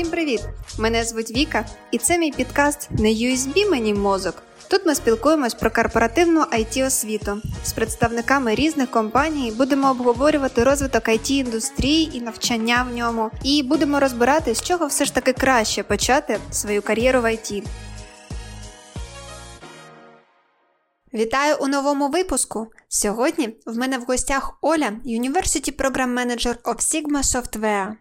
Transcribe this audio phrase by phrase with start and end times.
[0.00, 0.40] Всім привіт!
[0.78, 4.42] Мене звуть Віка, і це мій підкаст не USB мені мозок.
[4.68, 9.52] Тут ми спілкуємось про корпоративну it освіту з представниками різних компаній.
[9.52, 13.30] Будемо обговорювати розвиток it індустрії і навчання в ньому.
[13.42, 17.64] І будемо розбирати, з чого все ж таки краще почати свою кар'єру в IT.
[21.14, 22.66] Вітаю у новому випуску.
[22.88, 27.92] Сьогодні в мене в гостях Оля, University Program Manager of Sigma Software.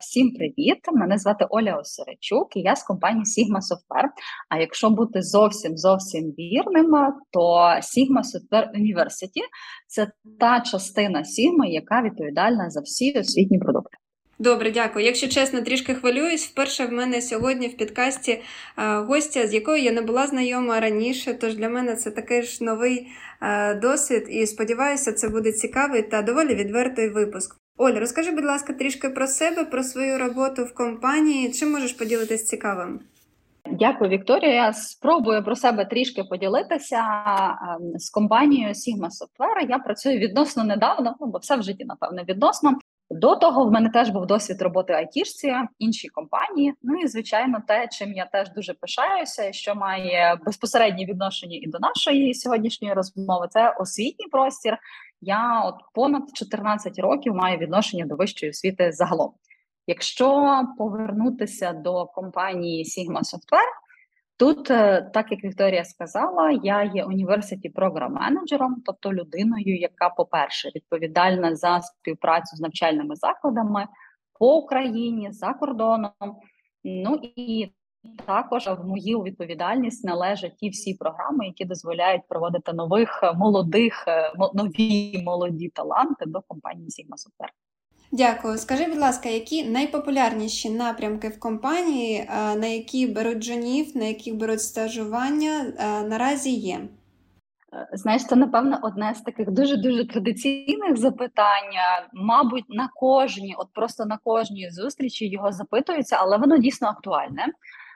[0.00, 0.78] Всім привіт!
[0.92, 4.08] Мене звати Оля Осеречук, і я з компанії Sigma Software.
[4.48, 6.90] А якщо бути зовсім зовсім вірним,
[7.30, 7.40] то
[7.82, 9.42] Sigma Software University–
[9.86, 13.96] це та частина Sigma, яка відповідальна за всі освітні продукти.
[14.38, 15.04] Добре, дякую.
[15.04, 16.46] Якщо чесно, трішки хвилююсь.
[16.46, 18.40] Вперше в мене сьогодні в підкасті
[19.06, 21.34] гостя, з якою я не була знайома раніше.
[21.34, 23.06] Тож для мене це такий ж новий
[23.82, 27.56] досвід, і сподіваюся, це буде цікавий та доволі відвертий випуск.
[27.80, 31.52] Оля, розкажи, будь ласка, трішки про себе, про свою роботу в компанії.
[31.52, 33.00] Чим можеш поділитися цікавим?
[33.72, 34.54] Дякую, Вікторія.
[34.54, 39.68] Я спробую про себе трішки поділитися ем, з компанією Sigma Software.
[39.68, 42.78] Я працюю відносно недавно, ну бо все в житті, напевно, відносно.
[43.10, 46.74] До того в мене теж був досвід роботи айтішці, іншій компанії.
[46.82, 51.78] Ну і звичайно, те, чим я теж дуже пишаюся, що має безпосереднє відношення і до
[51.78, 54.78] нашої сьогоднішньої розмови, це освітній простір.
[55.20, 59.32] Я от понад 14 років маю відношення до вищої освіти загалом.
[59.86, 63.88] Якщо повернутися до компанії Sigma Software,
[64.38, 70.70] Тут, е, так як Вікторія сказала, я є університі програм менеджером, тобто людиною, яка, по-перше,
[70.74, 73.86] відповідальна за співпрацю з навчальними закладами
[74.38, 76.12] по Україні за кордоном.
[76.84, 77.72] Ну і
[78.26, 85.22] також в мою відповідальність належать ті всі програми, які дозволяють проводити нових молодих е, нові
[85.22, 87.52] молоді таланти до компанії Sigma Software.
[88.12, 88.58] Дякую.
[88.58, 94.36] Скажи, будь ласка, які найпопулярніші напрямки в компанії, е, на які беруть джунів, на яких
[94.36, 96.74] беруть стажування, е, наразі є?
[96.74, 101.72] Е, знаєш, це напевно одне з таких дуже дуже традиційних запитань.
[102.12, 107.46] Мабуть, на кожній, от просто на кожній зустрічі його запитуються, але воно дійсно актуальне.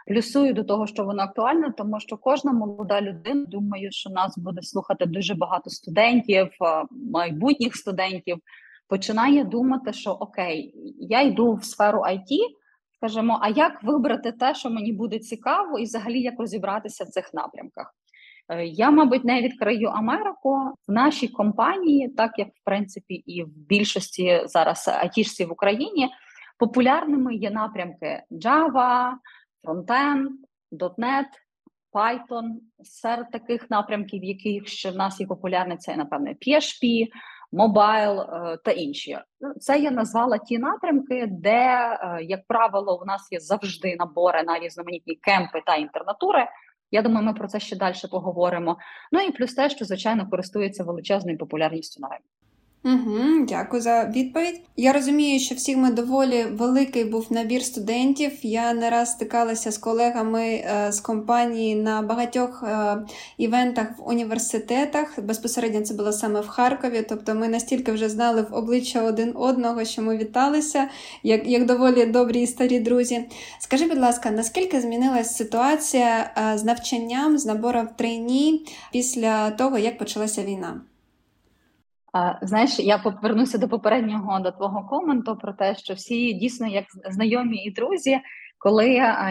[0.06, 4.62] Плюсую до того, що воно актуальне, тому що кожна молода людина думаю, що нас буде
[4.62, 6.48] слухати дуже багато студентів,
[6.90, 8.38] майбутніх студентів
[8.88, 12.38] починає думати, що окей, я йду в сферу IT,
[12.96, 17.34] скажімо, а як вибрати те, що мені буде цікаво, і взагалі як розібратися в цих
[17.34, 17.94] напрямках?
[18.48, 20.56] Е, я, мабуть, не відкрию Америку
[20.88, 26.08] в нашій компанії, так як в принципі і в більшості зараз айтішців в Україні.
[26.58, 29.12] Популярними є напрямки Java,
[29.64, 30.28] Frontend,
[30.72, 31.26] .NET,
[31.92, 32.48] Python.
[32.82, 37.08] Серед таких напрямків, яких ще в нас є популярні, це напевне PHP,
[37.52, 39.18] мобайл е, та інші.
[39.40, 44.42] Ну, це я назвала ті напрямки, де, е, як правило, у нас є завжди набори
[44.42, 46.46] на різноманітні кемпи та інтернатури.
[46.90, 48.78] Я думаю, ми про це ще далі поговоримо.
[49.12, 52.41] Ну і плюс те, що звичайно користується величезною популярністю на ринку.
[52.84, 54.60] Угу, Дякую за відповідь.
[54.76, 58.32] Я розумію, що всіх ми доволі великий був набір студентів.
[58.43, 62.97] Я не раз стикалася з колегами е, з компанії на багатьох е,
[63.38, 65.21] івентах в університетах.
[65.21, 67.06] Безпосередньо це було саме в Харкові.
[67.09, 70.88] Тобто ми настільки вже знали в обличчя один одного, що ми віталися,
[71.22, 73.25] як як доволі добрі і старі друзі.
[73.59, 79.98] Скажи, будь ласка, наскільки змінилась ситуація е, з навчанням, з набором трейні після того, як
[79.98, 80.81] почалася війна?
[82.42, 87.56] Знаєш, я повернуся до попереднього до твого коменту про те, що всі дійсно як знайомі
[87.56, 88.20] і друзі.
[88.58, 88.88] Коли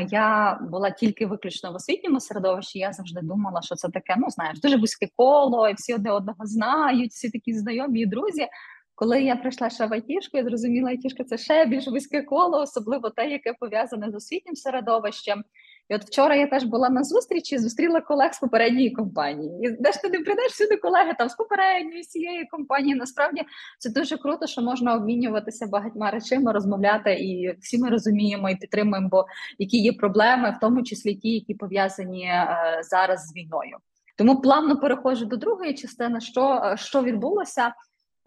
[0.09, 4.59] я була тільки виключно в освітньому середовищі, я завжди думала, що це таке, ну знаєш,
[4.59, 8.47] дуже вузьке коло, і всі одне одного знають, всі такі знайомі і друзі.
[8.95, 13.09] Коли я прийшла ще в айтішку, я зрозуміла, айтішка це ще більш вузьке коло, особливо
[13.09, 15.43] те, яке пов'язане з освітнім середовищем.
[15.89, 19.67] І от вчора я теж була на зустрічі, зустріла колег з попередньої компанії.
[19.67, 22.95] І де ж ти не прийдеш всюди колеги там з попередньої цієї компанії.
[22.95, 23.41] Насправді
[23.79, 29.09] це дуже круто, що можна обмінюватися багатьма речами, розмовляти, і всі ми розуміємо і підтримуємо,
[29.11, 29.25] бо
[29.57, 33.77] які є проблеми, в тому числі ті, які пов'язані е, зараз з війною.
[34.17, 37.73] Тому плавно переходжу до другої частини, що, е, що відбулося.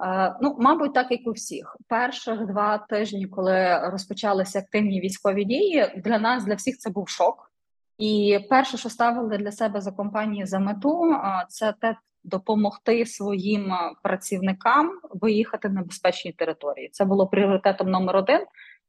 [0.02, 5.92] Е, ну, мабуть, так як у всіх, перших два тижні, коли розпочалися активні військові дії,
[5.96, 7.50] для нас для всіх це був шок.
[7.98, 11.16] І перше, що ставили для себе за компанії за мету,
[11.48, 16.88] це те допомогти своїм працівникам виїхати на безпечні території.
[16.92, 18.40] Це було пріоритетом номер один.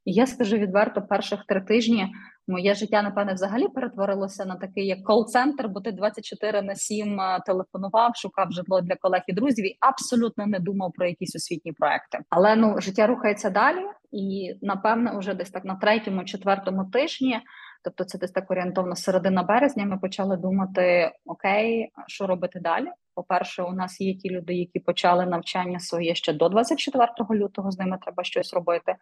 [0.06, 2.08] І я скажу відверто, перших три тижні
[2.48, 7.40] моє життя, напевне, взагалі перетворилося на такий як кол-центр, бо ти 24 на 7 е,
[7.46, 12.20] телефонував, шукав житло для колег і друзів і абсолютно не думав про якісь освітні проекти.
[12.30, 17.40] Але ну життя рухається далі, і напевне, вже десь так на третьому, четвертому тижні.
[17.84, 19.86] Тобто, це десь так орієнтовно середина березня.
[19.86, 22.88] Ми почали думати: окей, що робити далі?
[23.16, 27.72] По-перше, у нас є ті люди, які почали навчання своє ще до 24 лютого.
[27.72, 28.96] З ними треба щось робити.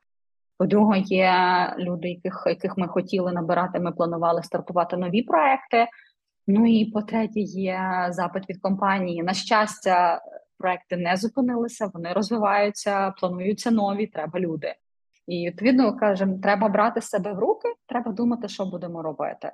[0.64, 1.34] По-друге, є
[1.80, 3.80] люди, яких яких ми хотіли набирати.
[3.80, 5.88] Ми планували стартувати нові проекти.
[6.48, 9.24] Ну і по-третє, є запит від компанії.
[9.24, 10.22] На щастя,
[10.58, 14.08] проекти не зупинилися, вони розвиваються, плануються нові.
[14.08, 14.76] Треба люди.
[15.28, 19.52] І відповідно кажемо, треба брати себе в руки, треба думати, що будемо робити.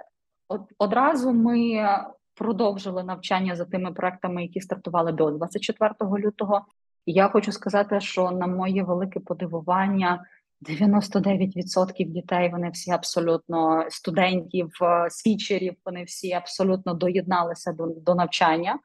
[0.48, 1.88] От одразу ми
[2.36, 6.66] продовжили навчання за тими проектами, які стартували до 24 лютого.
[7.06, 10.26] Я хочу сказати, що на моє велике подивування.
[10.62, 15.76] 99% дітей вони всі абсолютно студентів, е, свічерів.
[15.86, 18.80] Вони всі абсолютно доєдналися до до навчання.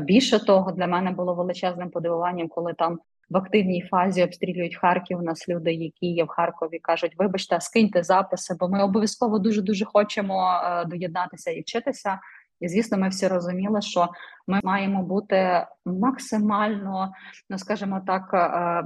[0.00, 2.98] Більше того, для мене було величезним подивуванням, коли там
[3.30, 5.18] в активній фазі обстрілюють Харків.
[5.18, 9.62] У нас люди, які є в Харкові, кажуть: вибачте, скиньте записи, бо ми обов'язково дуже
[9.62, 12.20] дуже хочемо е, доєднатися і вчитися.
[12.60, 14.08] І звісно, ми всі розуміли, що
[14.46, 17.12] ми маємо бути максимально,
[17.50, 18.82] ну скажімо так, е,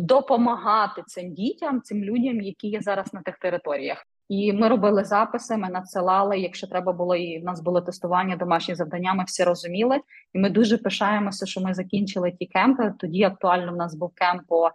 [0.00, 4.06] допомагати цим дітям, цим людям, які є зараз на тих територіях.
[4.28, 6.38] І ми робили записи, ми надсилали.
[6.38, 10.00] Якщо треба було, і в нас було тестування, домашні завдання, ми всі розуміли.
[10.32, 12.92] І ми дуже пишаємося, що ми закінчили ті кемпи.
[12.98, 14.70] Тоді актуально в нас був кемп по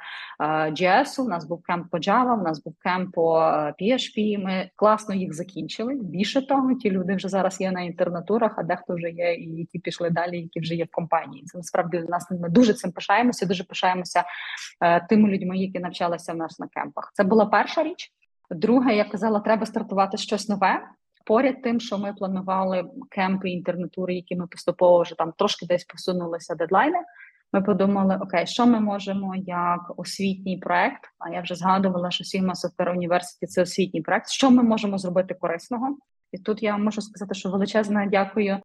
[0.72, 3.38] JS, у нас був кемп по Java, в нас був кемп по
[3.82, 4.44] PHP.
[4.44, 5.94] Ми класно їх закінчили.
[5.96, 9.80] Більше того, ті люди вже зараз є на інтернатурах, а дехто вже є, і які
[9.80, 11.44] пішли далі, які вже є в компанії.
[11.46, 13.46] Це насправді для нас ми дуже цим пишаємося.
[13.46, 14.24] Дуже пишаємося
[14.82, 17.12] е, тими людьми, які навчалися в нас на кемпах.
[17.14, 18.12] Це була перша річ.
[18.52, 20.82] Друге, я казала, треба стартувати щось нове.
[21.26, 26.56] Поряд тим, що ми планували кемпи інтернатури, які ми поступово вже там трошки десь посунулися
[26.56, 26.98] дедлайни.
[27.54, 31.02] Ми подумали, окей, що ми можемо як освітній проект.
[31.20, 34.30] А я вже згадувала, що Sigma Software University– це освітній проект.
[34.30, 35.98] Що ми можемо зробити корисного?
[36.32, 38.60] І тут я можу сказати, що величезне дякую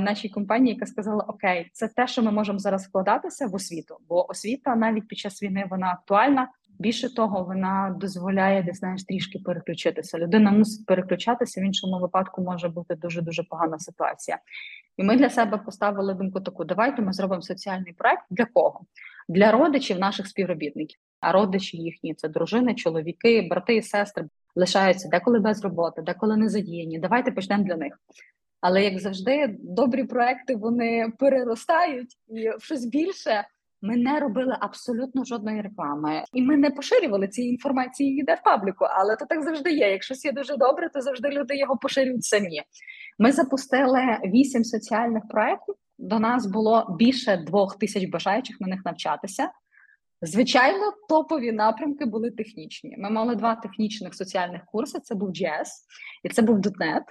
[0.00, 4.30] нашій компанії, яка сказала: Окей, це те, що ми можемо зараз вкладатися в освіту, бо
[4.30, 6.48] освіта навіть під час війни вона актуальна.
[6.78, 10.18] Більше того, вона дозволяє десь знаєш трішки переключитися.
[10.18, 14.38] Людина мусить переключатися, в іншому випадку може бути дуже дуже погана ситуація.
[14.96, 18.80] І ми для себе поставили думку таку: давайте ми зробимо соціальний проект для кого?
[19.28, 21.00] Для родичів наших співробітників.
[21.20, 24.24] А родичі їхні це дружини, чоловіки, брати і сестри
[24.54, 26.98] лишаються деколи без роботи, деколи не задіяні.
[26.98, 28.00] Давайте почнемо для них.
[28.62, 33.44] Але як завжди, добрі проекти вони переростають і щось більше.
[33.84, 38.84] Ми не робили абсолютно жодної реклами, і ми не поширювали ці інформації ніде в пабліку.
[38.84, 39.90] Але то так завжди є.
[39.90, 42.62] Якщо є дуже добре, то завжди люди його поширюють самі.
[43.18, 45.74] Ми запустили вісім соціальних проєктів.
[45.98, 49.50] До нас було більше двох тисяч бажаючих на них навчатися.
[50.22, 52.96] Звичайно, топові напрямки були технічні.
[52.98, 55.68] Ми мали два технічних соціальних курси: це був JS
[56.24, 57.02] і це був .NET.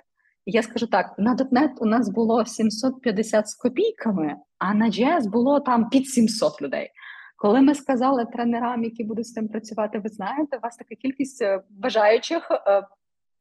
[0.46, 5.60] Я скажу так: на .NET у нас було 750 з копійками, а на JS було
[5.60, 6.92] там під 700 людей.
[7.38, 11.42] Коли ми сказали тренерам, які будуть з цим працювати, ви знаєте, у вас така кількість
[11.42, 12.52] е, бажаючих.
[12.52, 12.84] Е,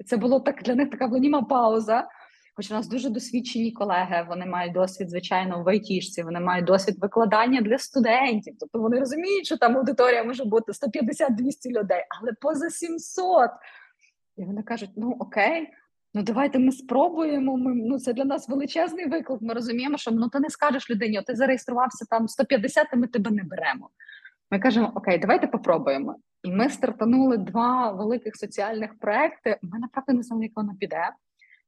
[0.06, 2.08] це було так для них така вланіма пауза.
[2.55, 6.96] Хоч у нас дуже досвідчені колеги, вони мають досвід, звичайно, в айтішці, вони мають досвід
[6.98, 8.55] викладання для студентів.
[8.60, 13.51] Тобто вони розуміють, що там аудиторія може бути 150-200 людей, але поза 700.
[14.36, 15.69] І вони кажуть: ну окей,
[16.14, 17.56] Ну, давайте ми спробуємо.
[17.56, 19.43] Ми, Ну, це для нас величезний виклик.
[19.43, 23.31] Ми розуміємо, що ну ти не скажеш людині, ти зареєструвався там 150, а ми тебе
[23.31, 23.90] не беремо.
[24.50, 26.17] Ми кажемо, окей, давайте попробуємо.
[26.43, 29.58] І ми стартанули два великих соціальних проекти.
[29.62, 31.10] Ми направду не знали, як воно піде.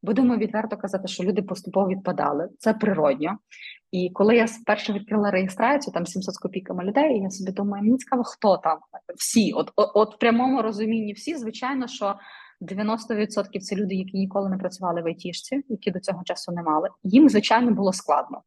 [0.03, 2.49] Будемо відверто казати, що люди поступово відпадали.
[2.59, 3.39] Це природньо.
[3.93, 7.85] І коли я спершу відкрила реєстрацію, там 700 з копійками людей, і я собі думаю,
[7.85, 8.79] мені цікаво, хто там
[9.17, 12.15] всі, от, от, от в прямому розумінні, всі, звичайно, що
[12.63, 16.89] 90% це люди, які ніколи не працювали в айтішці, які до цього часу не мали.
[17.05, 18.43] Їм звичайно було складно.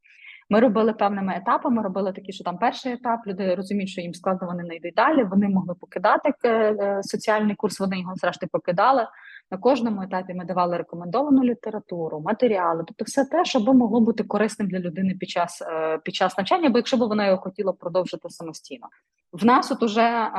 [0.49, 1.83] Ми робили певними етапами.
[1.83, 3.19] Робили такі, що там перший етап.
[3.27, 5.23] Люди розуміють, що їм складно, вони не йдуть далі.
[5.23, 7.79] Вони могли покидати е, е, соціальний курс.
[7.79, 9.07] Вони його зрештою покидали.
[9.51, 14.23] На кожному етапі ми давали рекомендовану літературу, матеріали, тобто все те, що би могло бути
[14.23, 17.73] корисним для людини під час е, під час навчання, бо якщо б вона його хотіла
[17.73, 18.87] продовжити самостійно.
[19.33, 20.29] В нас от уже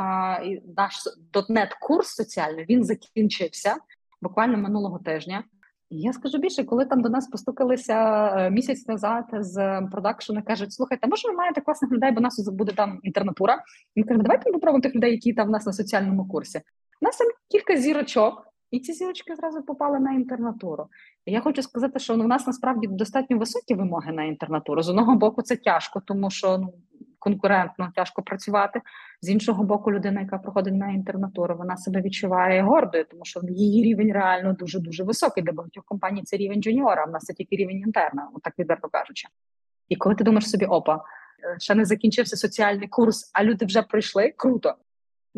[0.76, 0.94] наш
[1.32, 3.76] .NET курс соціальний він закінчився
[4.22, 5.44] буквально минулого тижня.
[5.90, 11.06] Я скажу більше, коли там до нас постукалися е, місяць назад з продакшена, кажуть: слухайте,
[11.06, 13.62] може, ви маєте класних людей, бо у нас буде там інтернатура.
[13.96, 16.60] Ми кажемо, давайте ми попробуємо тих людей, які там в нас на соціальному курсі.
[17.00, 18.46] У нас там кілька зірочок,
[18.76, 20.86] і ці зірочки зразу попали на інтернатуру.
[21.26, 24.82] Я хочу сказати, що ну, у нас насправді достатньо високі вимоги на інтернатуру.
[24.82, 26.74] З одного боку, це тяжко, тому що ну
[27.18, 28.80] конкурентно тяжко працювати.
[29.20, 33.84] З іншого боку, людина, яка проходить на інтернатуру, вона себе відчуває гордою, тому що її
[33.84, 35.42] рівень реально дуже дуже високий.
[35.42, 37.02] Для багатьох компаній це рівень джуніора.
[37.02, 39.28] а в нас це тільки рівень інтерна, так відверто кажучи.
[39.88, 41.04] І коли ти думаєш собі, опа,
[41.58, 44.74] ще не закінчився соціальний курс, а люди вже пройшли, круто.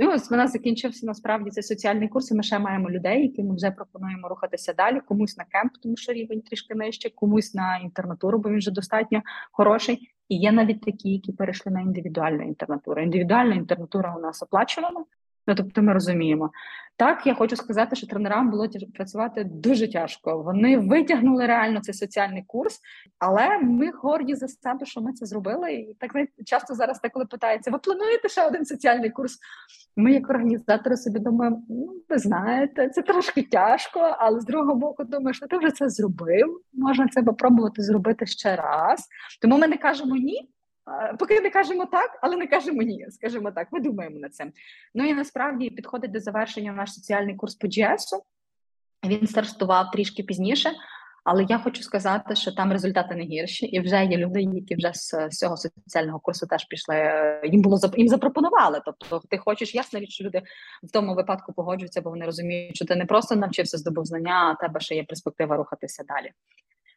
[0.01, 2.31] Ну, ось вона закінчився насправді цей соціальний курс.
[2.31, 5.01] і Ми ще маємо людей, які ми вже пропонуємо рухатися далі.
[5.01, 9.23] Комусь на кемп, тому що рівень трішки нижче, комусь на інтернатуру, бо він вже достатньо
[9.53, 10.11] хороший.
[10.29, 13.03] І є навіть такі, які перейшли на індивідуальну інтернатуру.
[13.03, 15.05] Індивідуальна інтернатура у нас оплачувана.
[15.49, 16.51] Ну, тобто, ми розуміємо.
[16.97, 20.43] Так, я хочу сказати, що тренерам було працювати дуже тяжко.
[20.43, 22.81] Вони витягнули реально цей соціальний курс,
[23.19, 25.73] але ми горді за себе, що ми це зробили.
[25.73, 26.11] І так
[26.47, 29.39] часто зараз, коли питається, ви плануєте ще один соціальний курс?
[29.97, 35.05] Ми, як організатори, собі думаємо, ну ви знаєте, це трошки тяжко, але з другого боку,
[35.05, 36.61] думаю, що ти вже це зробив.
[36.73, 39.09] Можна це попробувати зробити ще раз.
[39.43, 40.49] Тому ми не кажемо ні.
[41.19, 43.07] Поки не кажемо так, але не кажемо ні.
[43.11, 44.53] Скажімо так, ми думаємо над цим.
[44.95, 47.99] Ну і насправді підходить до завершення наш соціальний курс по GS.
[49.05, 50.71] Він стартував трішки пізніше,
[51.25, 54.93] але я хочу сказати, що там результати не гірші, і вже є люди, які вже
[54.95, 57.11] з, цього соціального курсу теж пішли.
[57.45, 58.81] Їм було їм запропонували.
[58.85, 60.43] Тобто, ти хочеш ясно, що люди
[60.83, 64.67] в тому випадку погоджуються, бо вони розуміють, що ти не просто навчився здобув знання, а
[64.67, 66.33] тебе ще є перспектива рухатися далі.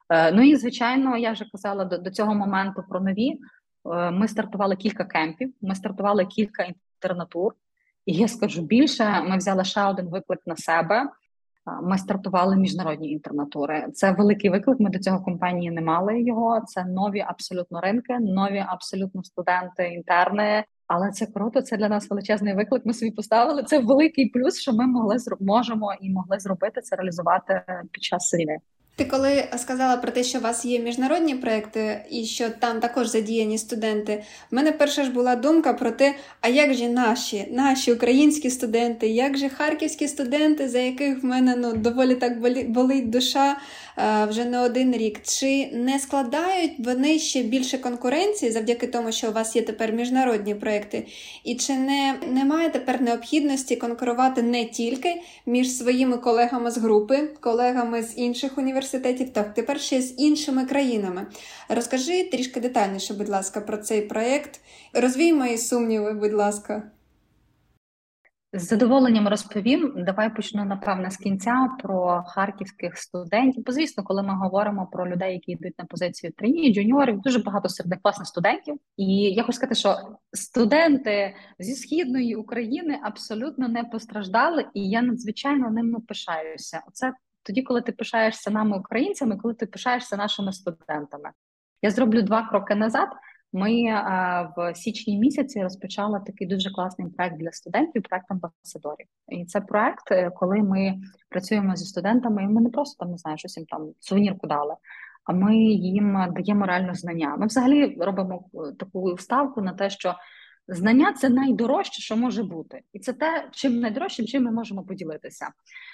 [0.10, 3.40] Е, ну і звичайно, я вже казала до, до цього моменту про нові.
[3.86, 7.54] Е, ми стартували кілька кемпів, ми стартували кілька інтернатур,
[8.06, 11.10] і я скажу більше, ми взяли ще один виклик на себе.
[11.68, 13.88] Е, ми стартували міжнародні інтернатури.
[13.94, 14.80] Це великий виклик.
[14.80, 16.62] Ми до цього компанії не мали його.
[16.68, 20.64] Це нові абсолютно ринки, нові абсолютно студенти, інтерни.
[20.88, 21.62] Але це круто.
[21.62, 22.86] Це для нас величезний виклик.
[22.86, 23.64] Ми собі поставили.
[23.64, 28.58] Це великий плюс, що ми могли можемо і могли зробити це реалізувати під час війни.
[28.96, 33.08] Ти коли сказала про те, що у вас є міжнародні проекти і що там також
[33.08, 37.94] задіяні студенти, в мене перша ж була думка про те, а як же наші, наші
[37.94, 43.58] українські студенти, як же харківські студенти, за яких в мене ну доволі так болить душа,
[43.98, 45.20] Е, вже не один рік.
[45.24, 50.56] Чи не складають вони ще більше конкуренції завдяки тому, що у вас є тепер міжнародні
[50.56, 51.08] проекти?
[51.44, 58.04] І чи не немає тепер необхідності конкурувати не тільки між своїми колегами з групи, колегами
[58.04, 58.81] з інших університетів,
[59.34, 61.28] так тепер ще з іншими країнами?
[61.70, 64.62] Розкажи трішки детальніше, будь ласка, про цей проект.
[64.94, 66.92] Розвій мої сумніви, будь ласка.
[68.54, 69.94] З задоволенням розповім.
[69.98, 73.64] Давай почну напевне з кінця про харківських студентів.
[73.66, 77.70] Бо звісно, коли ми говоримо про людей, які йдуть на позицію трені, джуніорів, дуже багато
[77.70, 78.76] серед них класних студентів.
[78.98, 79.96] І я хочу сказати, що
[80.34, 86.82] студенти зі східної України абсолютно не постраждали, і я надзвичайно ними пишаюся.
[86.88, 91.30] Оце тоді, коли ти пишаєшся нами, українцями, коли ти пишаєшся нашими студентами.
[91.82, 93.10] Я зроблю два кроки назад.
[93.54, 93.84] Ми
[94.58, 99.08] в січні місяці розпочали такий дуже класний проект для студентів, проект амбасадорів.
[99.28, 103.18] І це проект, е, коли ми працюємо зі студентами, і ми не просто там не
[103.18, 104.76] знаю, щось їм там сувенірку дали.
[105.24, 107.36] А ми їм даємо реально знання.
[107.38, 110.16] Ми взагалі робимо е, таку вставку на те, що
[110.68, 115.48] Знання це найдорожче, що може бути, і це те, чим найдорожчим, чим ми можемо поділитися.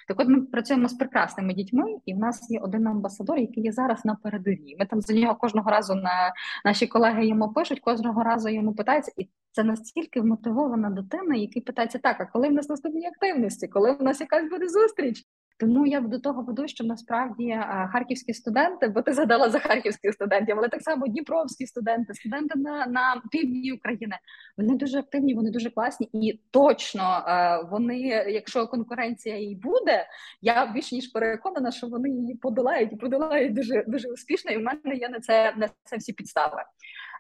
[0.08, 3.72] Так, от ми працюємо з прекрасними дітьми, і в нас є один амбасадор, який є
[3.72, 4.76] зараз на передовій.
[4.80, 6.34] Ми там за нього кожного разу на
[6.66, 11.98] наші колеги йому пишуть, кожного разу йому питаються, і це настільки вмотивована дитина, який питається
[11.98, 15.24] так: а коли в нас наступні активності, коли в нас якась буде зустріч?
[15.60, 17.60] Тому я до того веду, що насправді
[17.92, 22.86] харківські студенти, бо ти згадала за харківських студентів, але так само дніпровські студенти, студенти на
[22.86, 24.16] на півдні України.
[24.58, 27.24] Вони дуже активні, вони дуже класні, і точно
[27.72, 30.06] вони, якщо конкуренція і буде,
[30.42, 34.52] я більш ніж переконана, що вони її подолають і подолають дуже дуже успішно.
[34.52, 36.64] І в мене є на це на це всі підстави.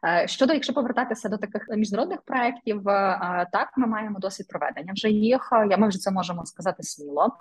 [0.05, 5.09] Е, щодо, якщо повертатися до таких міжнародних проєктів, е, так ми маємо досвід проведення вже
[5.09, 5.49] їх.
[5.69, 7.37] Я ми вже це можемо сказати сміло.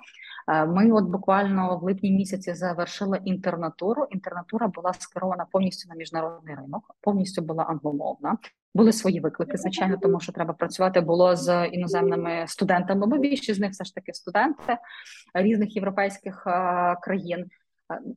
[0.48, 4.06] Е, ми, от буквально в липні місяці, завершили інтернатуру.
[4.10, 8.38] Інтернатура була скерована повністю на міжнародний ринок, повністю була англомовна.
[8.74, 13.60] Були свої виклики, звичайно, тому що треба працювати було з іноземними студентами, бо більшість з
[13.60, 14.76] них все ж таки студенти
[15.34, 16.46] різних європейських
[17.02, 17.46] країн.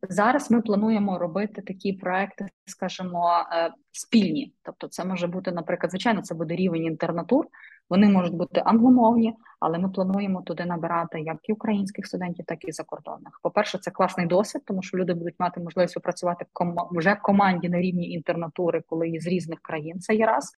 [0.09, 4.53] Зараз ми плануємо робити такі проекти, скажімо, е, спільні.
[4.63, 7.45] Тобто, це може бути, наприклад, звичайно, це буде рівень інтернатур.
[7.89, 12.71] Вони можуть бути англомовні, але ми плануємо туди набирати як і українських студентів, так і
[12.71, 13.39] закордонних.
[13.43, 16.45] По перше, це класний досвід, тому що люди будуть мати можливість працювати
[16.91, 20.51] вже в команді на рівні інтернатури, коли з різних країн це є раз.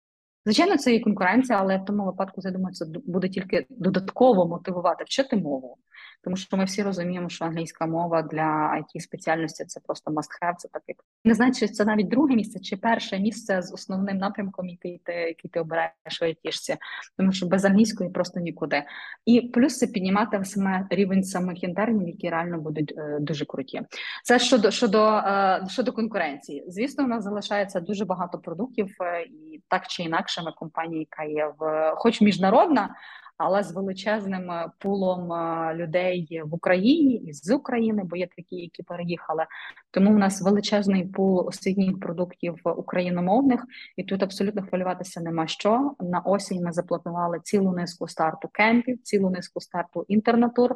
[0.46, 5.03] Звичайно, це і конкуренція, але в тому випадку я думаю, це буде тільки додатково мотивувати
[5.03, 5.77] вчити мову.
[6.24, 10.55] Тому що ми всі розуміємо, що англійська мова для it спеціальності це просто must have,
[10.58, 14.17] Це так як не знаю, чи це навіть друге місце, чи перше місце з основним
[14.17, 16.77] напрямком, який ти який ти обираєш в айтішці.
[17.17, 18.84] тому що без англійської просто нікуди.
[19.25, 23.81] І плюс це піднімати саме рівень самих інтернів, які реально будуть е, дуже круті.
[24.24, 26.63] Це щодо щодо е, щодо конкуренції.
[26.67, 31.24] Звісно, у нас залишається дуже багато продуктів, е, і так чи інакше, ми компанія, яка
[31.24, 32.96] є в хоч міжнародна
[33.40, 38.56] але з величезним е, пулом е, людей в Україні і з України, бо є такі,
[38.56, 39.46] які переїхали.
[39.92, 43.66] Тому в нас величезний пул освітніх продуктів україномовних,
[43.98, 45.96] і тут абсолютно хвилюватися нема що.
[46.00, 50.76] На осінь ми запланували цілу низку старту кемпів, цілу низку старту інтернатур.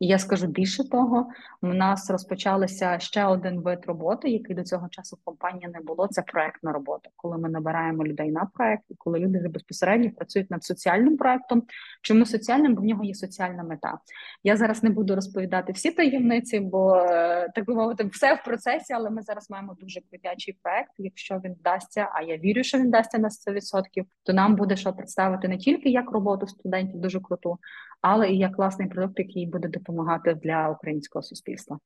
[0.00, 1.28] І я скажу більше того,
[1.62, 6.08] у нас розпочалося ще один вид роботи, який до цього часу в компанії не було.
[6.08, 10.64] Це проектна робота, коли ми набираємо людей на проект, і коли люди безпосередньо працюють над
[10.64, 11.62] соціальним проектом.
[12.02, 12.74] Чому соціальним?
[12.74, 13.98] Бо в нього є соціальна мета.
[14.44, 18.92] Я зараз не буду розповідати всі таємниці, бо е, так би мовити, все в процесі,
[18.92, 20.90] але ми зараз маємо дуже крутячий проект.
[20.98, 24.92] Якщо він вдасться, а я вірю, що він вдасться на 100%, то нам буде що
[24.92, 27.58] представити не тільки як роботу студентів, дуже круту,
[28.00, 31.78] але і як класний продукт, який буде допомагати для українського суспільства.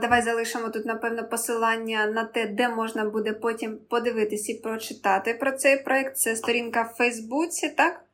[0.00, 5.52] Давай залишимо тут, напевно, посилання на те, де можна буде потім подивитися і прочитати про
[5.52, 6.16] цей проект.
[6.16, 8.04] Це сторінка в Фейсбуці, так?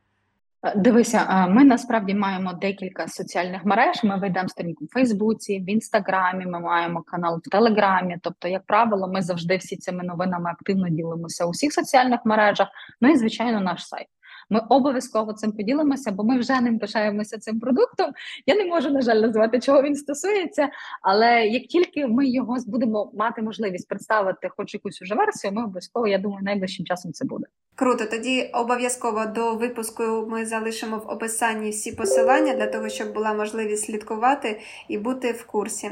[0.77, 4.05] Дивися, ми насправді маємо декілька соціальних мереж.
[4.05, 6.47] Ми ведемо сторінку в Фейсбуці, в Інстаграмі.
[6.47, 8.19] Ми маємо канал в Телеграмі.
[8.23, 12.69] Тобто, як правило, ми завжди всі цими новинами активно ділимося у всіх соціальних мережах.
[13.01, 14.07] Ну і звичайно, наш сайт.
[14.51, 18.13] Ми обов'язково цим поділимося, бо ми вже ним пишаємося цим продуктом.
[18.47, 20.69] Я не можу, на жаль, назвати, чого він стосується,
[21.03, 26.09] але як тільки ми його будемо мати можливість представити, хоч якусь уже версію, ми обов'язково,
[26.09, 27.47] я думаю, найближчим часом це буде.
[27.79, 33.35] Круто, тоді обов'язково до випуску ми залишимо в описанні всі посилання для того, щоб була
[33.35, 35.91] можливість слідкувати і бути в курсі.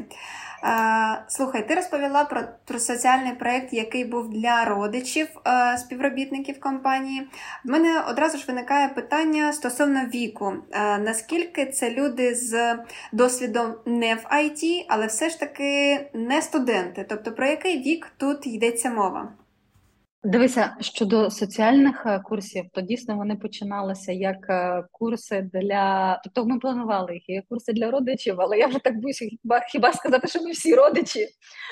[1.29, 5.27] Слухай, ти розповіла про про соціальний проєкт, який був для родичів
[5.79, 7.29] співробітників компанії.
[7.65, 10.53] В мене одразу ж виникає питання стосовно віку.
[11.01, 12.77] Наскільки це люди з
[13.13, 17.07] досвідом не в IT, але все ж таки не студенти?
[17.09, 19.29] Тобто про який вік тут йдеться мова?
[20.27, 26.17] Дивися, щодо соціальних е, курсів, то дійсно вони починалися як е, курси для.
[26.25, 29.93] Тобто ми планували їх як курси для родичів, але я вже так боюся хіба хіба
[29.93, 31.29] сказати, що ми всі родичі,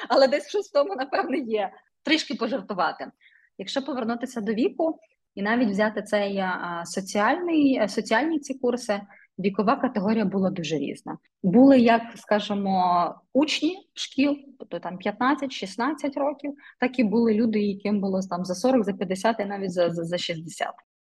[0.09, 1.71] але десь в тому, напевне, є.
[2.03, 3.11] Трішки пожартувати.
[3.59, 4.99] Якщо повернутися до віку
[5.35, 6.51] і навіть взяти цей е,
[6.85, 9.01] соціальний, соціальні ці курси,
[9.38, 11.18] вікова категорія була дуже різна.
[11.42, 18.20] Були, як скажімо, учні шкіл, тобто там 15-16 років, так і були люди, яким було
[18.31, 20.68] там за 40, за 50 і навіть за, за, за 60.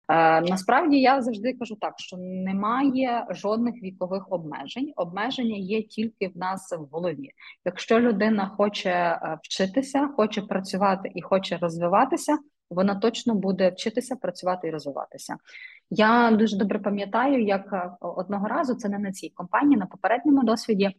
[0.09, 4.93] Е, насправді я завжди кажу так, що немає жодних вікових обмежень.
[4.97, 7.31] Обмеження є тільки в нас в голові.
[7.65, 12.39] Якщо людина хоче е, вчитися, хоче працювати і хоче розвиватися,
[12.71, 15.37] вона точно буде вчитися, працювати і розвиватися.
[15.91, 20.45] Я дуже добре пам'ятаю, як е, одного разу це не на цій компанії, на попередньому
[20.45, 20.91] досвіді.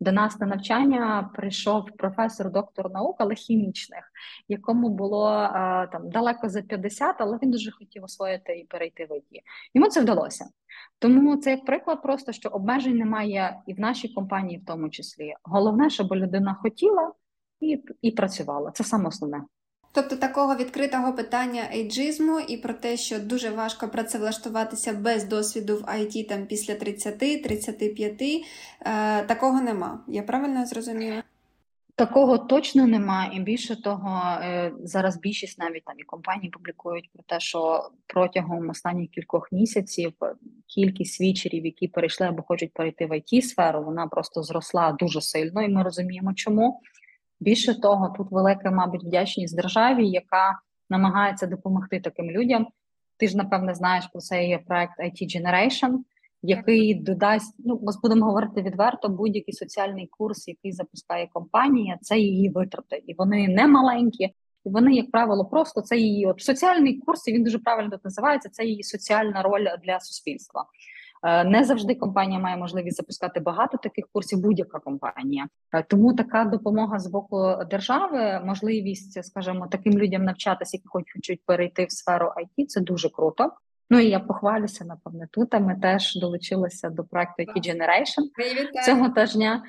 [0.00, 4.12] До нас на навчання прийшов професор, доктор наук, але хімічних,
[4.48, 5.48] якому було е,
[5.92, 9.42] там далеко за 50, але він дуже хотів освоїти і перейти в ІТ.
[9.74, 10.44] Йому це вдалося.
[10.98, 15.34] Тому це як приклад, просто що обмежень немає і в нашій компанії, в тому числі.
[15.42, 17.12] Головне, щоб людина хотіла
[17.60, 18.70] і, і працювала.
[18.70, 19.42] Це саме основне.
[19.94, 25.82] Тобто такого відкритого питання ейджизму і про те, що дуже важко працевлаштуватися без досвіду в
[25.82, 28.44] IT там після 30-35,
[28.80, 30.04] е, такого нема.
[30.08, 31.22] Я правильно зрозуміла?
[31.96, 37.22] Такого точно немає, і більше того, е, зараз більшість навіть там і компанії публікують про
[37.26, 40.12] те, що протягом останніх кількох місяців
[40.66, 45.62] кількість свічерів, які перейшли або хочуть перейти в it сферу, вона просто зросла дуже сильно,
[45.62, 46.80] і ми розуміємо, чому.
[47.44, 50.58] Більше того, тут велика, мабуть, вдячність державі, яка
[50.90, 52.66] намагається допомогти таким людям.
[53.16, 55.98] Ти ж напевне знаєш про цей проект IT Generation,
[56.42, 57.54] який додасть.
[57.58, 63.14] Ну ми будемо говорити відверто, будь-який соціальний курс, який запускає компанія, це її витрати, і
[63.14, 64.24] вони не маленькі.
[64.64, 67.28] І вони, як правило, просто це її от соціальний курс.
[67.28, 68.48] і Він дуже правильно називається.
[68.48, 70.64] Це її соціальна роль для суспільства.
[71.24, 75.46] Е, не завжди компанія має можливість запускати багато таких курсів, будь-яка компанія.
[75.72, 81.84] Е, тому така допомога з боку держави, можливість, скажімо, таким людям навчатися, які хочуть перейти
[81.84, 83.52] в сферу IT, це дуже круто.
[83.90, 85.52] Ну і я похвалюся, напевне, тут.
[85.52, 88.24] Ми теж долучилися до проекту IT Generation
[88.86, 89.62] цього тижня.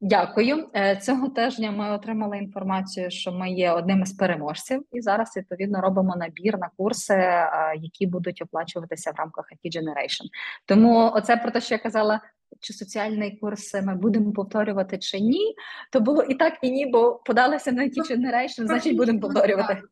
[0.00, 0.68] Дякую.
[0.74, 5.80] Е, цього тижня ми отримали інформацію, що ми є одним із переможців, і зараз відповідно
[5.80, 10.24] робимо набір на курси, е, які будуть оплачуватися в рамках IT Generation.
[10.66, 12.20] Тому оце про те, що я казала,
[12.60, 15.54] чи соціальний курс ми будемо повторювати чи ні,
[15.92, 19.82] то було і так, і ні, бо подалися на IT Generation, значить будемо повторювати.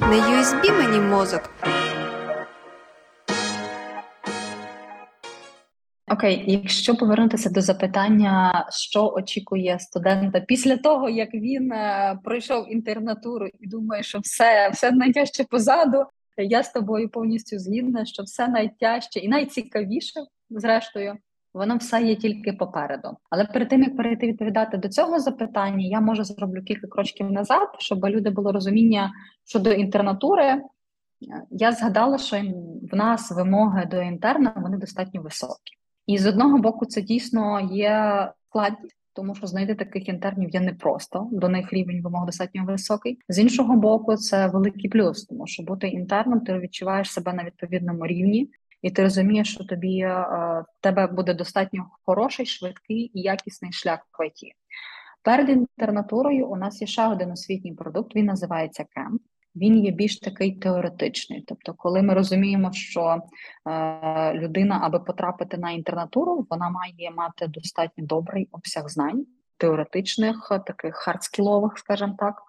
[0.00, 1.50] Не USB мені мозок.
[6.10, 13.46] Окей, якщо повернутися до запитання, що очікує студента після того, як він е, пройшов інтернатуру
[13.60, 16.04] і думає, що все все найтяжче позаду,
[16.36, 21.16] я з тобою повністю згідна, що все найтяжче і найцікавіше, зрештою,
[21.54, 23.16] воно все є тільки попереду.
[23.30, 27.68] Але перед тим як перейти відповідати до цього запитання, я може зроблю кілька крочків назад,
[27.78, 29.12] щоб люди було розуміння
[29.44, 30.62] щодо інтернатури.
[31.50, 32.36] Я згадала, що
[32.92, 35.77] в нас вимоги до інтерна вони достатньо високі.
[36.08, 41.28] І з одного боку, це дійсно є складність, тому що знайти таких інтернів є непросто,
[41.32, 43.18] до них рівень вимог достатньо високий.
[43.28, 48.06] З іншого боку, це великий плюс, тому що бути інтерном, ти відчуваєш себе на відповідному
[48.06, 48.50] рівні,
[48.82, 54.00] і ти розумієш, що тобі е, в тебе буде достатньо хороший, швидкий і якісний шлях
[54.18, 54.52] в ІТ.
[55.22, 58.16] Перед інтернатурою у нас є ще один освітній продукт.
[58.16, 59.22] Він називається Camp
[59.56, 61.44] він є більш такий теоретичний.
[61.46, 63.22] Тобто, коли ми розуміємо, що
[63.66, 70.94] е, людина, аби потрапити на інтернатуру, вона має мати достатньо добрий обсяг знань, теоретичних, таких
[70.94, 72.42] хардскілових, скажімо так.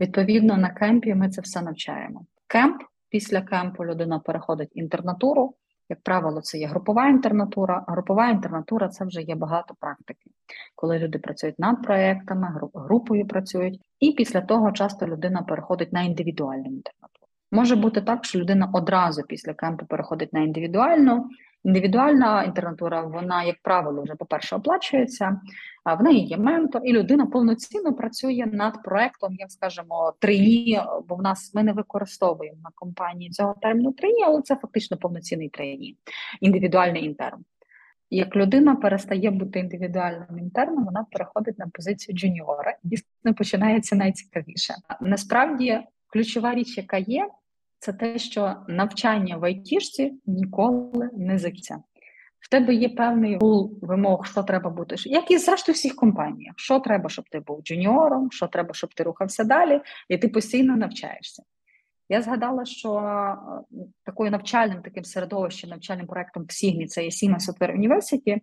[0.00, 2.26] Відповідно, на кемпі ми це все навчаємо.
[2.46, 5.54] Camp після кемпу людина переходить інтернатуру.
[5.88, 7.84] Як правило, це є групова інтернатура.
[7.88, 10.30] Групова інтернатура це вже є багато практики,
[10.74, 16.64] коли люди працюють над проектами, групою працюють, і після того часто людина переходить на індивідуальну
[16.64, 17.26] інтернатуру.
[17.52, 21.28] Може бути так, що людина одразу після кемпу переходить на індивідуальну.
[21.64, 25.40] Індивідуальна інтернатура, вона, як правило, вже, по-перше, оплачується,
[25.84, 31.14] а в неї є ментор, і людина повноцінно працює над проектом, як скажемо, трейні, бо
[31.14, 35.96] в нас ми не використовуємо на компанії цього терміну трейні, але це фактично повноцінний трейні,
[36.40, 37.44] індивідуальний інтерн.
[38.10, 42.76] Як людина перестає бути індивідуальним інтерном, вона переходить на позицію джуніора,
[43.24, 44.74] і починається найцікавіше.
[45.00, 47.28] Насправді, ключова річ, яка є,
[47.84, 51.82] це те, що навчання в айтішці ніколи не закінчиться.
[52.40, 56.54] В тебе є певний пул вимог, що треба бути, як і зрештою всіх компаніях.
[56.56, 60.76] Що треба, щоб ти був джуніором, що треба, щоб ти рухався далі, і ти постійно
[60.76, 61.42] навчаєшся.
[62.08, 67.38] Я згадала, що е, такою навчальним таким середовищем, навчальним проектом в Сігні це є Сіма
[67.38, 68.40] Software University,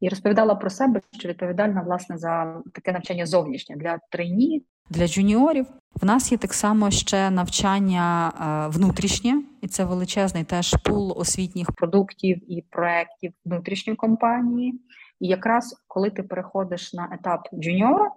[0.00, 5.66] і розповідала про себе, що відповідальна власне за таке навчання зовнішнє для трейні, для джуніорів.
[6.02, 11.72] В нас є так само ще навчання е, внутрішнє, і це величезний теж пул освітніх
[11.72, 14.80] продуктів і проєктів внутрішньої компанії.
[15.20, 18.10] І якраз коли ти переходиш на етап джуніора,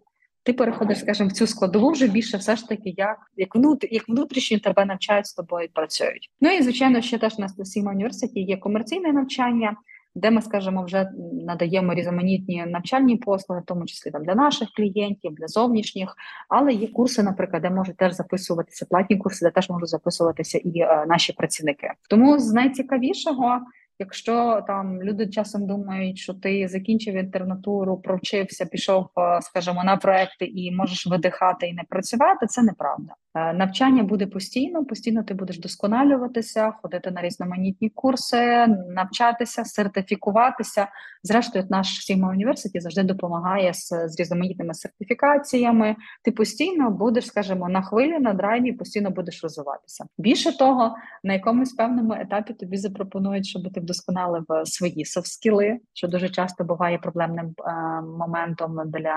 [0.43, 4.09] ти переходиш, скажімо, в цю складову вже більше все ж таки, як як, внут, як
[4.09, 6.29] внутрішньо тебе навчають з тобою і працюють.
[6.41, 9.75] Ну і звичайно, ще теж на Сіма університеті є комерційне навчання
[10.15, 15.35] де ми, скажімо, вже надаємо різноманітні навчальні послуги, в тому числі там для наших клієнтів,
[15.35, 16.15] для зовнішніх,
[16.49, 20.79] але є курси, наприклад, де можуть теж записуватися платні курси, де теж можуть записуватися і
[20.79, 21.91] е, наші працівники.
[22.09, 23.59] Тому з найцікавішого.
[23.99, 30.45] Якщо там люди часом думають, що ти закінчив інтернатуру, провчився, пішов, е, скажімо, на проекти
[30.45, 33.13] і можеш видихати і не працювати, це неправда.
[33.35, 40.87] Е, навчання буде постійно, постійно ти будеш досконалюватися, ходити на різноманітні курси, навчатися, сертифікуватися.
[41.23, 45.95] Зрештою, наш Сігма університет завжди допомагає з, з різноманітними сертифікаціями.
[46.23, 50.05] Ти постійно будеш, скажімо, на хвилі, на драйві, постійно будеш розвиватися.
[50.17, 56.29] Більше того, на якомусь певному етапі тобі запропонують, щоб ти вдосконалив свої софт-скіли, що дуже
[56.29, 57.71] часто буває проблемним е,
[58.01, 59.15] моментом для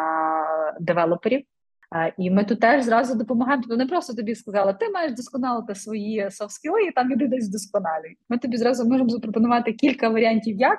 [0.81, 1.43] девелоперів.
[2.19, 3.63] І ми тут теж зразу допомагаємо.
[3.63, 8.17] Тобто не просто тобі сказали, ти маєш досконалити свої софт-скіли, і там іди десь вдосконалюй.
[8.29, 10.79] Ми тобі зразу можемо запропонувати кілька варіантів, як.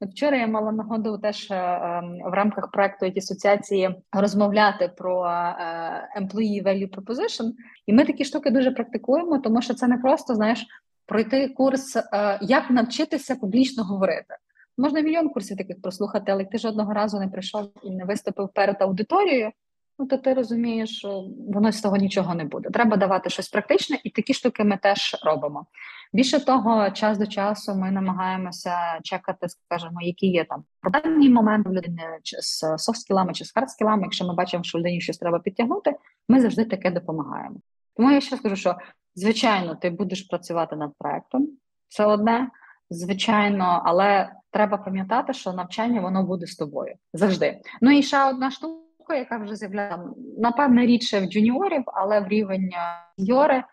[0.00, 6.64] Вчора я мала нагоду теж е, ем, в рамках проекту асоціації розмовляти про е, employee
[6.64, 7.52] value proposition,
[7.86, 10.66] і ми такі штуки дуже практикуємо, тому що це не просто знаєш
[11.06, 14.34] пройти курс, е, як навчитися публічно говорити.
[14.78, 18.82] Можна мільйон курсів таких прослухати, але ти жодного разу не прийшов і не виступив перед
[18.82, 19.52] аудиторією
[19.98, 22.70] ну то ти розумієш, що воно з того нічого не буде.
[22.70, 25.66] Треба давати щось практичне, і такі штуки ми теж робимо.
[26.12, 31.72] Більше того, час до часу ми намагаємося чекати, скажімо, які є там проблемні моменти в
[31.72, 34.02] людини чи з софт-скілами, чи з хард-скілами.
[34.02, 35.94] Якщо ми бачимо, що людині щось треба підтягнути,
[36.28, 37.56] ми завжди таке допомагаємо.
[37.96, 38.76] Тому я ще скажу, що
[39.14, 41.48] звичайно ти будеш працювати над проектом,
[41.88, 42.50] це одне.
[42.90, 47.60] Звичайно, але треба пам'ятати, що навчання воно буде з тобою завжди.
[47.80, 49.98] Ну і ще одна штука, яка вже з'являється
[50.38, 52.70] напевне рідше в джуніорів, але в рівень
[53.16, 53.64] юри,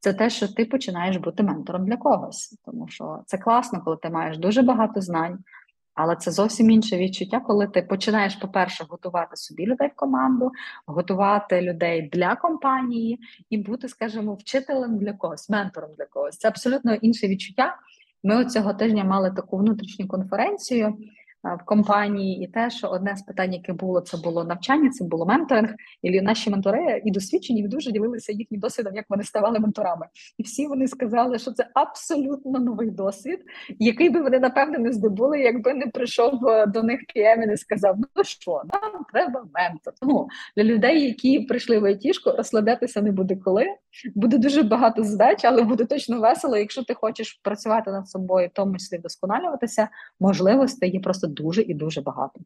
[0.00, 4.10] це те, що ти починаєш бути ментором для когось, тому що це класно, коли ти
[4.10, 5.38] маєш дуже багато знань.
[6.00, 10.50] Але це зовсім інше відчуття, коли ти починаєш, по-перше, готувати собі людей в команду,
[10.86, 13.18] готувати людей для компанії
[13.50, 16.38] і бути, скажімо, вчителем для когось, ментором для когось.
[16.38, 17.76] Це абсолютно інше відчуття.
[18.22, 20.98] Ми цього тижня мали таку внутрішню конференцію
[21.44, 25.26] в компанії, і те, що одне з питань, яке було, це було навчання, це було
[25.26, 25.74] менторинг.
[26.02, 30.06] І наші ментори і досвідчені дуже ділилися їхнім досвідом, як вони ставали менторами.
[30.38, 33.38] І всі вони сказали, що це абсолютно новий досвід,
[33.78, 37.56] який би вони напевне не здобули, якби не прийшов е, до них PM і не
[37.56, 39.94] сказав: Ну що, нам треба ментор.
[40.00, 43.66] Тому для людей, які прийшли в айтішку, розслабятися не буде коли.
[44.14, 46.56] Буде дуже багато задач, але буде точно весело.
[46.56, 49.88] Якщо ти хочеш працювати над собою, в тому числі вдосконалюватися,
[50.20, 52.40] можливостей є просто дуже і дуже багато.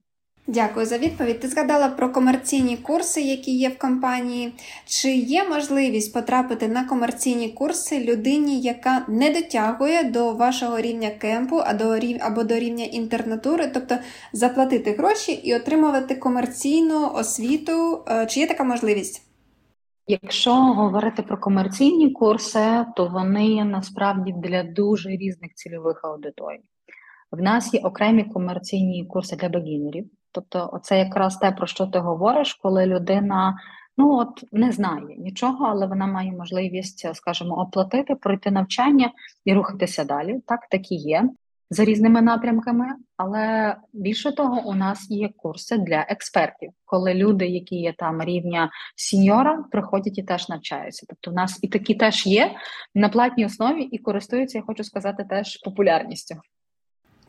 [0.47, 1.41] Дякую за відповідь.
[1.41, 4.53] Ти згадала про комерційні курси, які є в компанії.
[4.87, 11.57] Чи є можливість потрапити на комерційні курси людині, яка не дотягує до вашого рівня кемпу
[12.21, 13.97] або до рівня інтернатури, тобто
[14.33, 18.05] заплатити гроші і отримувати комерційну освіту?
[18.09, 19.23] Е, чи є така можливість?
[20.07, 26.61] Якщо говорити про комерційні курси, то вони насправді для дуже різних цільових аудиторій.
[27.33, 30.11] В нас є окремі комерційні курси для бегінерів.
[30.33, 33.59] Тобто, це якраз те, про що ти говориш, коли людина
[33.97, 39.13] ну от не знає нічого, але вона має можливість, скажімо, оплатити, пройти навчання
[39.45, 40.41] і рухатися далі.
[40.47, 41.29] Так, так і є
[41.71, 42.87] за різними напрямками.
[43.17, 48.71] Але більше того, у нас є курси для експертів, коли люди, які є там рівня
[48.97, 51.07] сіньора, приходять і теж навчаються.
[51.09, 52.55] Тобто, у нас і такі теж є
[52.95, 56.35] на платній основі і користуються, я хочу сказати, теж популярністю.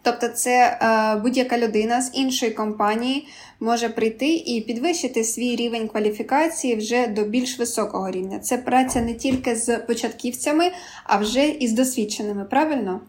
[0.03, 3.27] Тобто, це е, будь-яка людина з іншої компанії
[3.59, 8.39] може прийти і підвищити свій рівень кваліфікації вже до більш високого рівня.
[8.39, 10.71] Це праця не тільки з початківцями,
[11.03, 13.01] а вже і з досвідченими, правильно?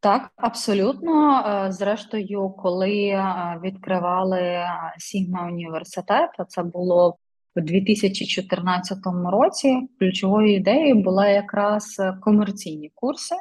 [0.00, 1.44] Так, абсолютно.
[1.46, 3.24] Е, зрештою, коли е,
[3.64, 4.64] відкривали
[4.98, 7.16] Сігма університет, це було
[7.56, 8.98] у 2014
[9.32, 9.88] році.
[9.98, 13.34] Ключовою ідеєю була якраз комерційні курси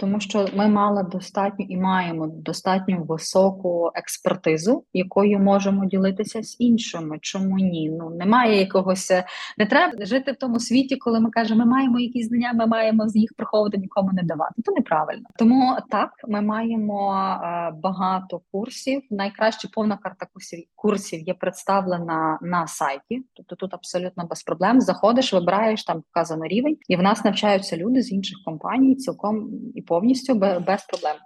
[0.00, 7.18] тому що ми мали достатньо і маємо достатньо високу експертизу, якою можемо ділитися з іншими.
[7.20, 7.90] Чому ні?
[7.90, 9.24] Ну немає якогось, е,
[9.58, 13.08] не треба жити в тому світі, коли ми кажемо, ми маємо якісь знання, ми маємо
[13.08, 14.62] з їх приховувати, нікому не давати.
[14.62, 15.24] Це неправильно.
[15.38, 19.02] Тому так ми маємо е, багато курсів.
[19.10, 24.80] Найкраще повна карта курсів курсів є представлена на сайті, тобто тут абсолютно без проблем.
[24.80, 29.82] Заходиш, вибираєш там вказано рівень, і в нас навчаються люди з інших компаній, цілком і
[29.90, 31.16] повністю без проблем.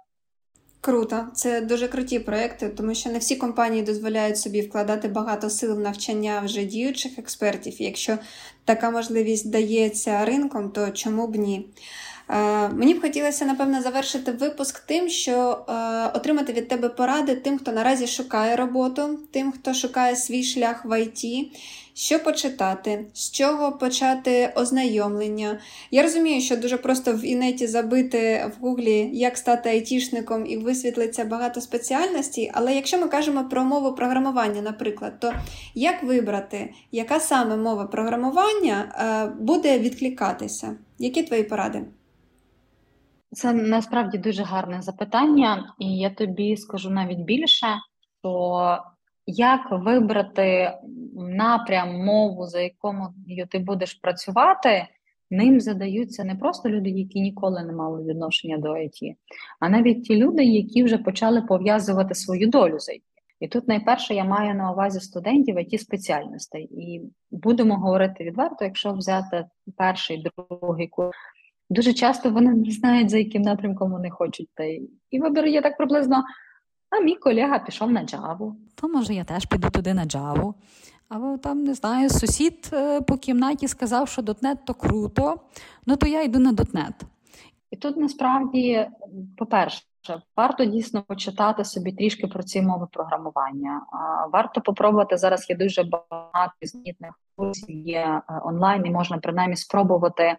[0.81, 5.75] Круто, це дуже круті проекти, тому що не всі компанії дозволяють собі вкладати багато сил
[5.75, 7.81] в навчання вже діючих експертів.
[7.81, 8.17] якщо
[8.65, 11.69] така можливість дається ринком, то чому б ні?
[12.29, 15.73] Е, мені б хотілося, напевно, завершити випуск тим, що е,
[16.17, 21.01] отримати від тебе поради тим, хто наразі шукає роботу, тим, хто шукає свій шлях в
[21.01, 21.51] ІТ,
[21.95, 25.59] що почитати, з чого почати ознайомлення.
[25.91, 31.25] Я розумію, що дуже просто в інеті забити в гуглі, як стати айтішником, і висвітлиться
[31.25, 35.33] багато спеціальностей, але якщо ми кажемо про мову програмування, наприклад, то
[35.75, 40.77] як вибрати, яка саме мова програмування е, буде відкликатися?
[40.99, 41.85] Які твої поради?
[43.31, 47.67] Це насправді дуже гарне запитання, і я тобі скажу навіть більше,
[48.21, 48.79] що
[49.27, 50.73] як вибрати
[51.15, 53.07] напрям, мову, за якому
[53.49, 54.87] ти будеш працювати,
[55.31, 59.15] ним задаються не просто люди, які ніколи не мали відношення до IT,
[59.59, 63.01] а навіть ті люди, які вже почали пов'язувати свою долю з IT.
[63.39, 66.63] І тут найперше я маю на увазі студентів it спеціальностей.
[66.63, 69.45] І будемо говорити відверто, якщо взяти
[69.77, 70.25] перший,
[70.61, 71.17] другий курс,
[71.69, 74.49] дуже часто вони не знають, за яким напрямком вони хочуть.
[75.11, 76.23] І вибір є так приблизно
[76.97, 78.55] а мій колега пішов на джаву.
[78.75, 80.55] То може я теж піду туди на джаву.
[81.09, 85.39] Або там не знаю, сусід е, по кімнаті сказав, що дотнет то круто,
[85.85, 86.93] ну то я йду на дотнет.
[87.71, 88.87] І тут насправді,
[89.37, 89.83] по-перше,
[90.37, 93.81] варто дійсно почитати собі трішки про ці мови програмування.
[94.33, 95.49] Варто попробувати зараз.
[95.49, 97.11] Є дуже багато різноманітних
[97.67, 100.37] є е, онлайн, і можна принаймні спробувати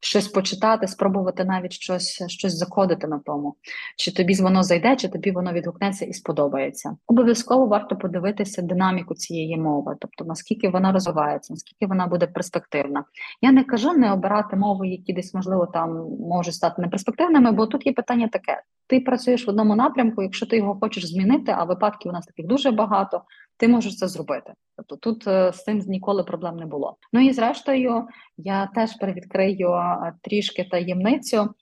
[0.00, 3.54] щось почитати, спробувати навіть щось щось закодити на тому,
[3.96, 6.96] чи тобі воно зайде, чи тобі воно відгукнеться і сподобається.
[7.06, 13.04] Обов'язково варто подивитися динаміку цієї мови, тобто наскільки вона розвивається, наскільки вона буде перспективна.
[13.42, 17.86] Я не кажу не обирати мови, які десь можливо там можуть стати неперспективними, бо тут
[17.86, 22.10] є питання таке: ти працюєш в одному напрямку, якщо ти його хочеш змінити, а випадків
[22.10, 23.22] у нас таких дуже багато
[23.56, 24.52] ти можеш це зробити.
[24.76, 26.96] Тобто тут е, з цим ніколи проблем не було.
[27.12, 31.54] Ну і зрештою, я теж перевідкрию е, трішки таємницю,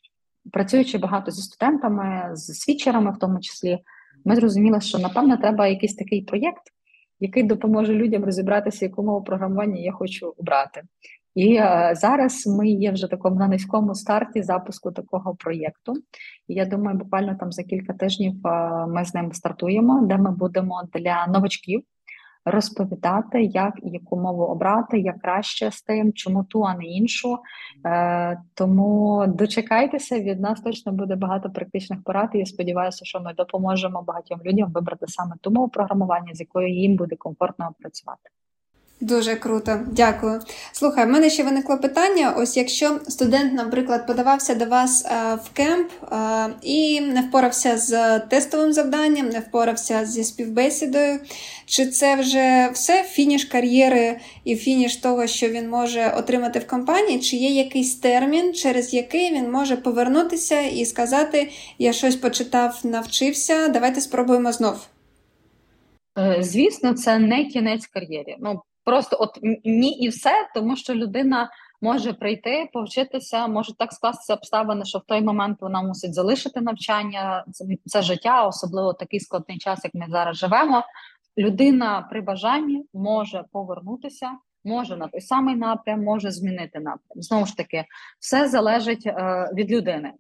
[0.53, 3.79] працюючи багато зі студентами, з свідчерами, в тому числі,
[4.25, 6.63] ми зрозуміли, що напевно треба якийсь такий проєкт,
[7.21, 10.83] який допоможе людям розібратися, яку мову програмування я хочу обрати.
[11.35, 15.95] І е, зараз ми є вже такому на низькому старті запуску такого проєкту.
[16.49, 20.31] І я думаю, буквально там за кілька тижнів е, ми з ним стартуємо, де ми
[20.31, 21.83] будемо для новачків
[22.45, 27.39] розповідати, як яку мову обрати, як краще з тим, чому ту, а не іншу.
[27.87, 32.31] Е, Тому дочекайтеся, від нас точно буде багато практичних порад.
[32.35, 36.69] І я сподіваюся, що ми допоможемо багатьом людям вибрати саме ту мову програмування, з якою
[36.69, 38.31] їм буде комфортно працювати.
[39.03, 40.41] Дуже круто, дякую.
[40.73, 45.51] Слухай, в мене ще виникло питання: ось якщо студент, наприклад, подавався до вас е, в
[45.53, 46.17] кемп е,
[46.63, 51.21] і не впорався з тестовим завданням, не впорався зі співбесідою,
[51.67, 57.21] чи це вже все фініш кар'єри і фініш того, що він може отримати в компанії,
[57.21, 63.69] чи є якийсь термін, через який він може повернутися і сказати: Я щось почитав, навчився,
[63.69, 64.87] давайте спробуємо знов.
[66.19, 68.37] Е, звісно, це не кінець кар'єри.
[68.41, 74.35] Ну Просто от ні і все, тому що людина може прийти, повчитися, може так скластися
[74.35, 77.45] обставини, що в той момент вона мусить залишити навчання,
[77.87, 80.83] це, життя, особливо такий складний час, як ми зараз живемо.
[81.39, 84.31] Людина при бажанні може повернутися,
[84.65, 87.23] може на той самий напрям, може змінити напрям.
[87.23, 87.85] Знову ж таки,
[88.19, 90.13] все залежить е, від людини.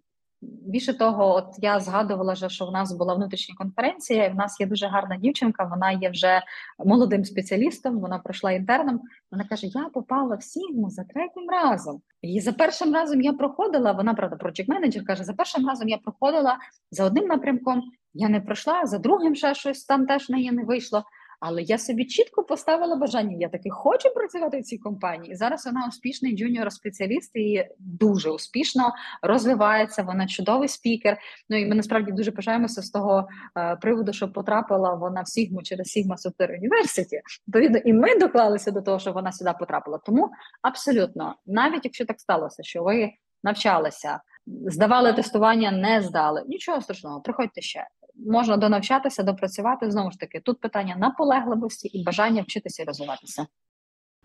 [0.42, 4.66] Більше того, от я згадувала, що в нас була внутрішня конференція, і в нас є
[4.66, 5.64] дуже гарна дівчинка.
[5.64, 6.42] Вона є вже
[6.85, 7.98] молодим спеціалістом.
[7.98, 9.00] Вона пройшла інтерном.
[9.31, 12.02] Вона каже: Я попала в Сігму за третім разом.
[12.22, 13.92] І за першим разом я проходила.
[13.92, 16.59] Вона правда, проджект менеджер каже: за першим разом я проходила
[16.90, 17.83] за одним напрямком.
[18.14, 21.05] Я не пройшла за другим ще щось там теж неї не вийшло.
[21.44, 23.37] Але я собі чітко поставила бажання.
[23.40, 25.33] Я таки хочу працювати в цій компанії.
[25.33, 30.02] І зараз вона успішний джуніор-спеціаліст і дуже успішно розвивається.
[30.02, 31.18] Вона чудовий спікер.
[31.48, 35.62] Ну і ми насправді дуже пишаємося з того е, приводу, що потрапила вона в Сігму
[35.62, 37.20] через Сігма Software University.
[37.48, 39.98] Відповідно, і ми доклалися до того, що вона сюди потрапила.
[39.98, 40.31] Тому
[40.62, 43.11] абсолютно, навіть якщо так сталося, що ви
[43.44, 44.20] навчалися.
[44.46, 46.42] Здавали тестування, не здали.
[46.46, 49.90] Нічого страшного, приходьте ще можна донавчатися, допрацювати.
[49.90, 53.46] Знову ж таки, тут питання наполегливості і бажання вчитися і розвиватися.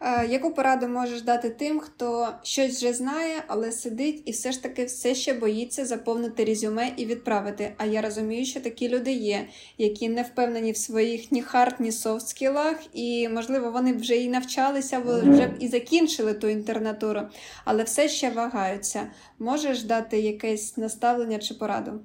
[0.01, 4.63] Е, яку пораду можеш дати тим, хто щось вже знає, але сидить і все ж
[4.63, 7.73] таки все ще боїться заповнити резюме і відправити?
[7.77, 9.47] А я розумію, що такі люди є,
[9.77, 14.29] які не впевнені в своїх ні hard, ні soft скілах, і, можливо, вони вже і
[14.29, 17.21] навчалися, вже б і закінчили ту інтернатуру,
[17.65, 19.07] але все ще вагаються.
[19.39, 22.01] Можеш дати якесь наставлення чи пораду?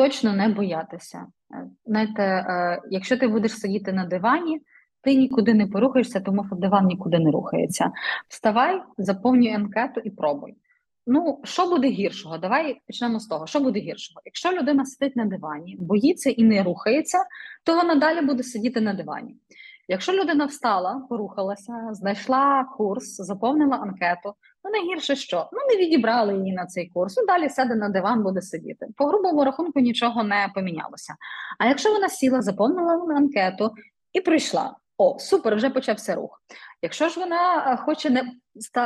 [0.00, 1.26] Точно не боятися.
[1.54, 4.60] Е, знаєте, е, якщо ти будеш сидіти на дивані,
[5.02, 7.92] ти нікуди не порухаєшся, тому що диван нікуди не рухається.
[8.28, 10.54] Вставай, заповнюй анкету і пробуй.
[11.06, 12.38] Ну, що буде гіршого?
[12.38, 14.20] Давай почнемо з того, що буде гіршого.
[14.24, 17.18] Якщо людина сидить на дивані, боїться і не рухається,
[17.64, 19.36] то вона далі буде сидіти на дивані.
[19.88, 25.48] Якщо людина встала, порухалася, знайшла курс, заповнила анкету, ну найгірше що?
[25.52, 27.16] Ну не відібрали її на цей курс.
[27.16, 28.86] Ну далі сяде на диван, буде сидіти.
[28.96, 31.14] По грубому рахунку нічого не помінялося.
[31.58, 33.70] А якщо вона сіла, заповнила анкету
[34.12, 34.76] і прийшла.
[34.98, 36.42] О, супер, вже почався рух.
[36.82, 38.32] Якщо ж вона е, хоче не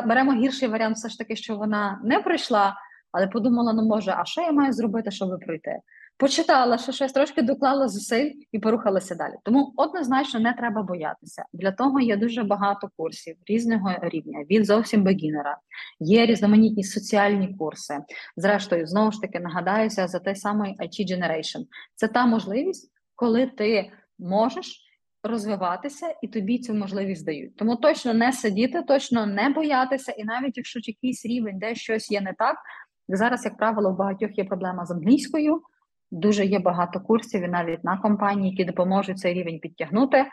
[0.06, 2.76] беремо гірший варіант, все ж таки, що вона не прийшла,
[3.12, 5.78] але подумала: ну може, а що я маю зробити, щоб пройти?
[6.16, 9.34] Почитала, що щось трошки доклала зусиль і порухалася далі.
[9.42, 11.44] Тому однозначно не треба боятися.
[11.52, 15.58] Для того є дуже багато курсів різного рівня, від зовсім бегінера,
[16.00, 17.98] є різноманітні соціальні курси.
[18.36, 21.64] Зрештою, знову ж таки нагадаюся за той самий IT Generation.
[21.94, 24.80] Це та можливість, коли ти можеш.
[25.26, 27.56] Розвиватися і тобі цю можливість дають.
[27.56, 32.20] Тому точно не сидіти, точно не боятися, і навіть якщо якийсь рівень, де щось є
[32.20, 32.56] не так,
[33.08, 35.62] зараз, як правило, в багатьох є проблема з англійською,
[36.14, 40.24] Дуже є багато курсів і навіть на компанії, які допоможуть цей рівень підтягнути.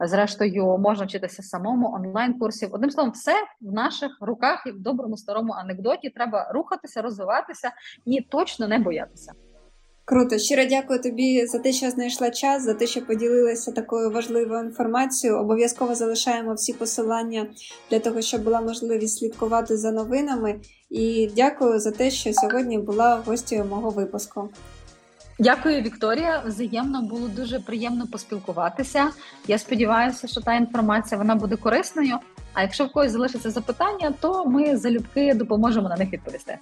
[0.00, 2.68] Зрештою, можна вчитися самому онлайн-курсів.
[2.72, 6.10] Одним словом, все в наших руках, і в доброму старому анекдоті.
[6.10, 7.70] Треба рухатися, розвиватися
[8.06, 9.32] і точно не боятися.
[10.04, 14.64] Круто, щиро дякую тобі за те, що знайшла час, за те, що поділилася такою важливою
[14.64, 15.38] інформацією.
[15.38, 17.46] Обов'язково залишаємо всі посилання
[17.90, 20.60] для того, щоб була можливість слідкувати за новинами.
[20.90, 24.48] І дякую за те, що сьогодні була гостю мого випуску.
[25.40, 26.42] Дякую, Вікторія.
[26.46, 29.08] Взаємно було дуже приємно поспілкуватися.
[29.46, 32.18] Я сподіваюся, що та інформація вона буде корисною.
[32.52, 36.58] А якщо в когось залишиться запитання, то ми залюбки допоможемо на них відповісти.